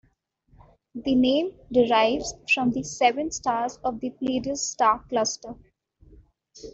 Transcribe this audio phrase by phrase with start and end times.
[0.95, 5.53] The name derives from the seven stars of the Pleiades star cluster.